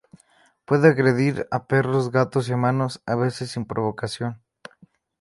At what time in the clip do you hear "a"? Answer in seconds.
1.51-1.67, 3.05-3.13